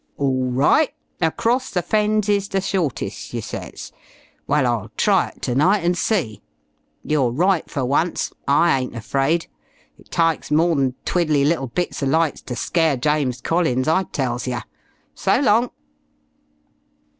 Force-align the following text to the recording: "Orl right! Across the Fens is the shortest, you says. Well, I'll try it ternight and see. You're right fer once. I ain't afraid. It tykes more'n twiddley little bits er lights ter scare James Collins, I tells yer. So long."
"Orl 0.17 0.49
right! 0.49 0.95
Across 1.21 1.69
the 1.69 1.83
Fens 1.83 2.27
is 2.27 2.47
the 2.47 2.59
shortest, 2.59 3.35
you 3.35 3.41
says. 3.41 3.91
Well, 4.47 4.65
I'll 4.65 4.91
try 4.97 5.27
it 5.27 5.43
ternight 5.43 5.83
and 5.83 5.95
see. 5.95 6.41
You're 7.03 7.29
right 7.29 7.69
fer 7.69 7.85
once. 7.85 8.33
I 8.47 8.79
ain't 8.79 8.95
afraid. 8.95 9.45
It 9.99 10.09
tykes 10.09 10.49
more'n 10.49 10.95
twiddley 11.05 11.45
little 11.47 11.67
bits 11.67 12.01
er 12.01 12.07
lights 12.07 12.41
ter 12.41 12.55
scare 12.55 12.97
James 12.97 13.41
Collins, 13.41 13.87
I 13.87 14.01
tells 14.05 14.47
yer. 14.47 14.63
So 15.13 15.39
long." 15.39 15.69